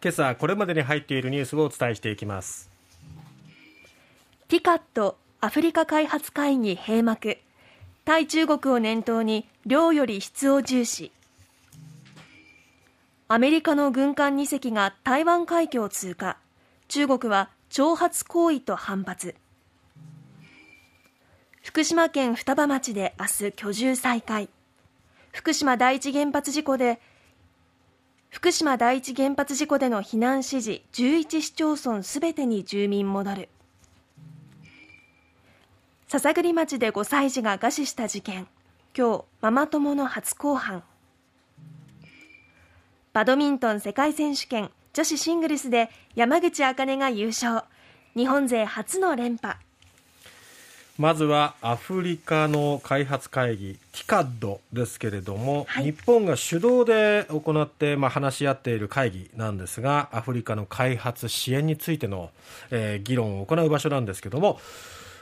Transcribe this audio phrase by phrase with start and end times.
[0.00, 2.70] 今朝これまでに入っているニュースをお伝えしていきます。
[4.46, 7.38] ティカットアフリカ開発会議閉幕。
[8.04, 11.12] 対中国を念頭に量より質を重視。
[13.26, 16.38] アメリカの軍艦2隻が台湾海峡を通過。
[16.86, 19.34] 中国は挑発行為と反発。
[21.62, 24.48] 福島県双葉町で明日居住再開。
[25.32, 27.00] 福島第一原発事故で
[28.38, 33.48] 福島第一原発事故での避難指示11市町村すべてに住民戻る。
[36.06, 38.46] 篠栗町で5歳児が餓死した事件。
[38.96, 40.84] 今日ママ友の初公判。
[43.12, 47.64] バドミントン世界選手権女子シングルスで山口茜が優勝。
[48.14, 49.58] 日本勢初の連覇。
[50.98, 62.30] まずはアフリカの開発会議ティカッドですけれども、はい、日本が主導で行って、まあ、話し合っている会議なんですがアフリカの開発支援についての、
[62.72, 64.58] えー、議論を行う場所なんですけれども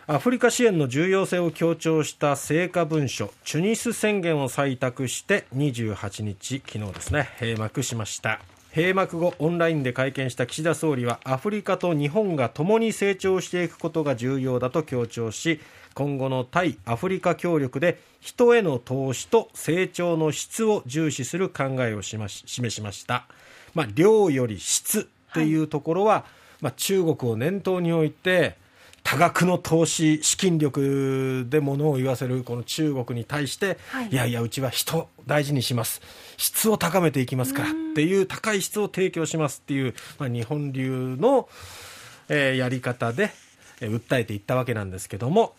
[0.06, 8.40] アフリカ支援の重要性を強調した成果文書チュニス宣言を採択して28日昨日ですね閉幕しました
[8.76, 15.62] 閉幕後オンラインで会見した岸田総理はアフリカと日本が共に成長していくことが重要だと強調し
[15.94, 23.26] 今後の対アフリカ協力で人への投資と成長の質を重視する考えをしまし示しました、
[23.72, 26.24] まあ、量より質というところは、はい、
[26.64, 28.58] まあ、中国を念頭に置いて
[29.06, 36.02] 多額の投資資金力でものを言わせるこの中国に対して、はい、いやいやうちは人大事にします。
[36.36, 37.70] 質を高めていきますから。
[37.70, 41.48] っていう高い質を提供しますっていう、まあ、日本流の、
[42.28, 43.30] えー、やり方で、
[43.80, 45.54] えー、訴えていったわけなんですけども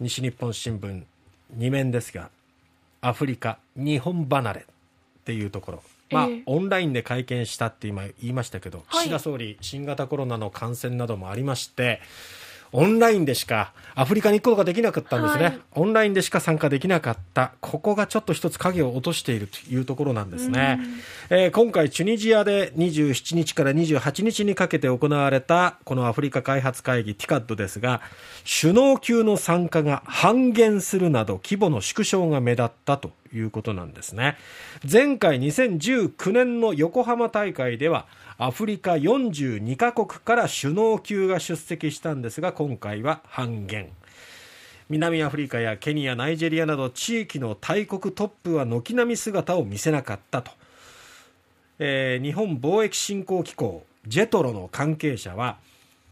[0.00, 1.02] 西日本新聞
[1.58, 2.30] 2面ですが
[3.02, 4.64] アフリカ日本離れっ
[5.24, 5.82] ていうところ。
[6.10, 12.00] まあ、えー、オンラインで会見したって今言いましたけど、はい、岸田総理、新型コロナの感染などもありまして、
[12.72, 20.80] オンラインでしかアフリカに行くことができなかったんですね、はい、オンラインでしか参加できなかった、ここがちょっと一つ影を落としているというところなんですね。
[21.28, 28.00] えー、今回、チュニジアで27日から28日にかけて行われたこのアフリカ開発会議、ティカッドですが、
[28.60, 34.36] 首脳級の参加が半減するなど、規模の縮小が目立ったということなんですね。
[34.90, 38.06] 前回2019年の横浜大会では、
[38.42, 43.90] アフリカ42カ国から首脳級が出席したんですが今回は半減
[44.88, 50.50] 南アフリカやケニア、ナイジェリアなど地域の大国トップは軒並み姿を見せなかったと、
[51.78, 55.58] えー、日本貿易振興機構ジェトロの関係者は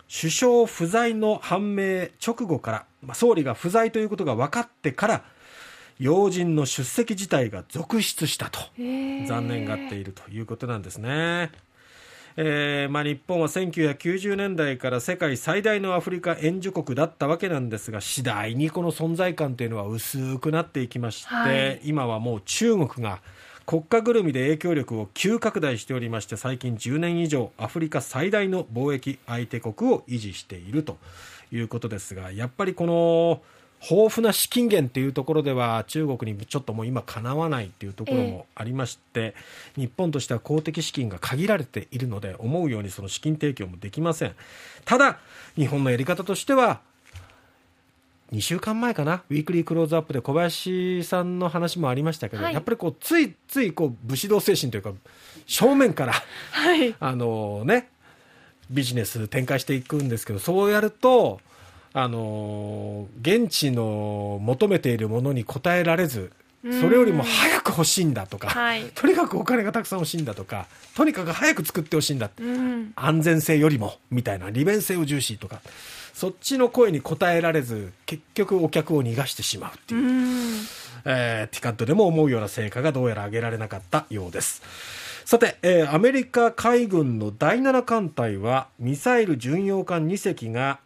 [0.09, 5.25] 首相不在の判明直後から、まあ、総理が不在ということが分かってから
[5.98, 8.60] 要人の出席自体が続出したと。
[9.26, 11.50] 残念がっているということなんですね。
[12.41, 23.20] えーまあ、日本は1990年代から世界最大のアフリカ援助国だったわけなんですが次第にこの存在感というのは薄くなっていきまして、はい、今はもう中国が
[23.66, 30.97] 国家ぐるみで影響力を急拡大しておりまして最近10年以上アフリカ最大の貿易相手国を維持していると
[31.50, 33.42] いうことですがやっぱりこの
[33.81, 44.34] 豊富な資金源というところでは中国にちょっともう今かなわないというところもありまして、えー、日本としては公的資金が限られているので思うようにその資金提供もできません。
[44.84, 45.19] ただ
[45.56, 46.81] 日本のやり方としては
[48.33, 49.22] 2週間前かな？
[49.31, 54.93] ウィークリークローズアップで小林さんの話もありましたけど、はい、やっぱりこうついついこう武士道精神というか
[55.47, 56.12] 正面から、
[56.50, 57.88] はい、あのね
[58.71, 61.41] ビジネス展開していくんですけどそうやると
[62.00, 66.31] あの現地の求めているものに応えられず
[66.62, 72.31] それよりも早く欲しいんだとか、はい、とにかくお金がたくさん欲しいんだとかとにかく早く作ってほしいんだ、
[72.94, 75.60] 安全性よりもみたいな利便性を重視とか
[76.14, 80.00] そっちの声に応えられず結局お客を逃がしてしまうっていう、
[81.04, 84.62] えー、ティカットでも思うような成果がどうやら上げられなかったようです。
[85.25, 90.78] さて、えー、アメリカ海軍の第7艦隊はミサイル巡洋艦2隻が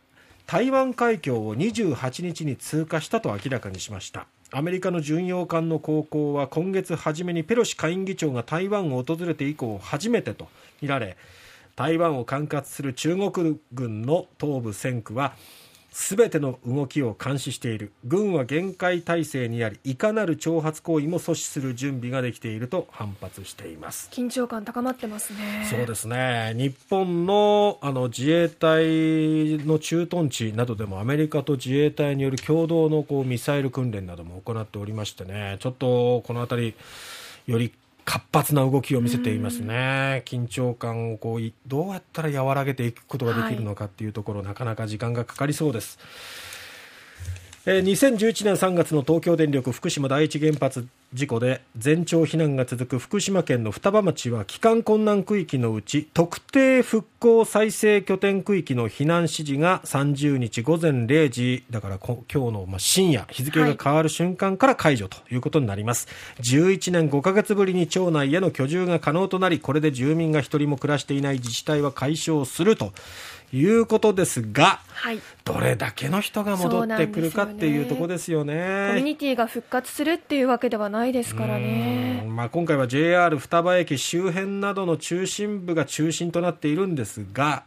[0.52, 4.26] 台湾海峡を28日に通過したと明らかにしました。
[4.50, 10.48] アメリカの巡洋艦の航行は今月初めにペロシ下院議長が台湾を訪れて以降初めてと
[10.82, 11.16] みられ
[11.74, 15.32] 台湾を管轄する中国軍の東部戦区は
[15.92, 17.92] すべての動きを監視している。
[18.04, 24.08] 軍は限界態勢にありいかなる挑発行為も阻止する準備ができていると反発しています。
[24.10, 25.66] 緊張感高まってますね。
[25.68, 26.54] そうですね。
[26.56, 35.58] 日本のあの自衛隊の駐屯地などでもアメリカと自衛隊による共同のこうミサイル訓練なども行っておりましてね。
[35.60, 36.74] ちょっとこの辺り
[37.46, 37.70] より
[38.04, 45.98] 活発な動きを見せていますね、緊張感をこうどうやったら和らげていくことができるのかっていうところ、はい、なかなか時間がかかりそうです。
[47.64, 72.92] えー、2011年3月の東京電力福島第一原発事故で全町避難が続く福島県の双葉町は帰還困難区域のうち特定復興再生拠点区域の避難指示が30日午前0時だから今日の深夜日付が変わる瞬間から解除ということになります、はい、11年5か月ぶりに町内への居住が可能となりこれで住民が1人も暮らしていない自治体は解消すると
[73.52, 87.64] いうことですが、はい、どれだけの人が戻ってくるかっていうところですよね、ね、コミュニティが復活するっていうわけではないですからね、まあ、今回は JR 双葉駅周辺などの中心部が中心となっているんですが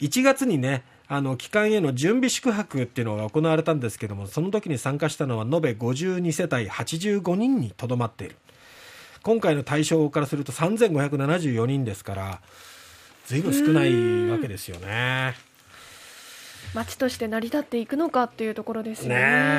[0.00, 8.36] 1月にねあの帰還への準備宿泊っていうのが行われたんですけどもその時に参加したのは延べ52世帯85人にとどまっている。
[9.26, 12.40] 今回の対象からすると3574人ですから
[13.26, 15.34] ずいぶん少ないわけですよね。
[16.74, 19.14] 町として成り立っていくのかっていうところですね。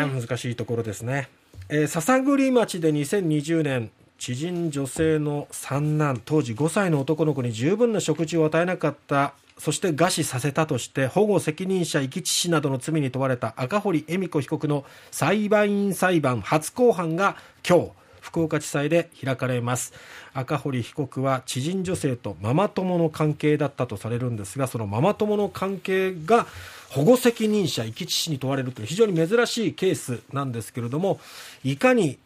[0.05, 1.29] ね難しいところですね。
[1.69, 17.35] えー、篠栗町で2020年知人女性の三男当時5歳の男の子に十分な食事を与えなかったそして餓死させたとして保護責任者遺棄致死などの罪に問われた赤堀恵美子被告の裁判員裁判初公判が
[17.67, 17.91] 今日
[18.21, 19.93] 福岡地裁で開かれます。
[20.37, 26.45] 赤堀被告は知人女性とママ友の関係だったとされるんですがそのママ友の関係が
[26.89, 31.19] 保護責任者遺棄致死に問われるという非常に珍しいケースなんですけれども
[31.63, 32.19] いかに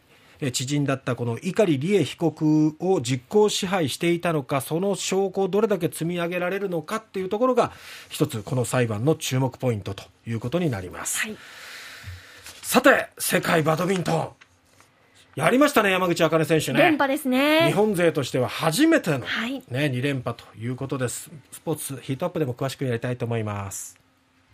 [0.52, 7.72] 知人だったこの碇利恵被告を実行支配していたのかその証拠をどれだけ積み上げられるのかっていうところが
[8.10, 11.38] 一つこの裁判の注目ポイントということになります、はい、
[12.64, 14.41] さて世界バドミントン
[15.36, 16.80] やりましたね、山口茜選手ね。
[16.80, 17.68] 連覇ですね。
[17.68, 21.32] 日本勢としては初めての、ね、はい、2連覇ということです。
[21.52, 24.01] スポーツヒートアップでも詳しくやりたいと思います。